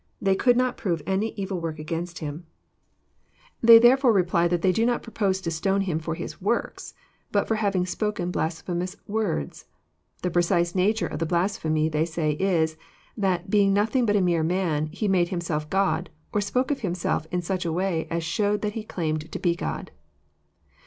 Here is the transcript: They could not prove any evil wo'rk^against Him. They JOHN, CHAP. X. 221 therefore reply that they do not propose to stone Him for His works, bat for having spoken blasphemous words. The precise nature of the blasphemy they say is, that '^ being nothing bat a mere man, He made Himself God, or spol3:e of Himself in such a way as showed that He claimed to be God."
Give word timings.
They 0.19 0.33
could 0.33 0.57
not 0.57 0.77
prove 0.77 1.03
any 1.05 1.27
evil 1.33 1.61
wo'rk^against 1.61 2.17
Him. 2.17 2.47
They 3.61 3.79
JOHN, 3.79 3.81
CHAP. 3.83 3.91
X. 3.91 4.01
221 4.01 4.01
therefore 4.09 4.13
reply 4.13 4.47
that 4.47 4.61
they 4.63 4.71
do 4.71 4.83
not 4.83 5.03
propose 5.03 5.41
to 5.41 5.51
stone 5.51 5.81
Him 5.81 5.99
for 5.99 6.15
His 6.15 6.41
works, 6.41 6.95
bat 7.31 7.47
for 7.47 7.53
having 7.53 7.85
spoken 7.85 8.31
blasphemous 8.31 8.95
words. 9.05 9.65
The 10.23 10.31
precise 10.31 10.73
nature 10.73 11.05
of 11.05 11.19
the 11.19 11.27
blasphemy 11.27 11.87
they 11.87 12.05
say 12.05 12.31
is, 12.31 12.77
that 13.15 13.45
'^ 13.47 13.49
being 13.51 13.73
nothing 13.75 14.07
bat 14.07 14.15
a 14.15 14.21
mere 14.21 14.41
man, 14.41 14.87
He 14.87 15.07
made 15.07 15.29
Himself 15.29 15.69
God, 15.69 16.09
or 16.33 16.41
spol3:e 16.41 16.71
of 16.71 16.79
Himself 16.79 17.27
in 17.29 17.43
such 17.43 17.63
a 17.63 17.71
way 17.71 18.07
as 18.09 18.23
showed 18.23 18.63
that 18.63 18.73
He 18.73 18.83
claimed 18.83 19.31
to 19.31 19.37
be 19.37 19.55
God." 19.55 19.91